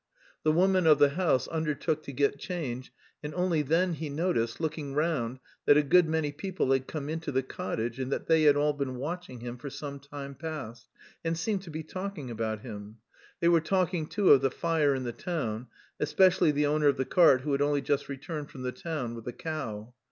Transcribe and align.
The 0.41 0.51
woman 0.51 0.87
of 0.87 0.97
the 0.97 1.09
house 1.09 1.47
undertook 1.49 2.01
to 2.05 2.11
get 2.11 2.39
change, 2.39 2.91
and 3.21 3.35
only 3.35 3.61
then 3.61 3.93
he 3.93 4.09
noticed, 4.09 4.59
looking 4.59 4.95
round, 4.95 5.39
that 5.67 5.77
a 5.77 5.83
good 5.83 6.09
many 6.09 6.31
people 6.31 6.71
had 6.71 6.87
come 6.87 7.07
into 7.07 7.31
the 7.31 7.43
cottage, 7.43 7.99
and 7.99 8.11
that 8.11 8.25
they 8.25 8.41
had 8.41 8.55
all 8.57 8.73
been 8.73 8.95
watching 8.95 9.41
him 9.41 9.59
for 9.59 9.69
some 9.69 9.99
time 9.99 10.33
past, 10.33 10.89
and 11.23 11.37
seemed 11.37 11.61
to 11.61 11.69
be 11.69 11.83
talking 11.83 12.31
about 12.31 12.61
him. 12.61 12.97
They 13.41 13.47
were 13.47 13.61
talking 13.61 14.07
too 14.07 14.31
of 14.31 14.41
the 14.41 14.49
fire 14.49 14.95
in 14.95 15.03
the 15.03 15.11
town, 15.13 15.67
especially 15.99 16.49
the 16.49 16.65
owner 16.65 16.87
of 16.87 16.97
the 16.97 17.05
cart 17.05 17.41
who 17.41 17.51
had 17.51 17.61
only 17.61 17.83
just 17.83 18.09
returned 18.09 18.49
from 18.49 18.63
the 18.63 18.71
town 18.71 19.13
with 19.13 19.25
the 19.25 19.33
cow. 19.33 19.93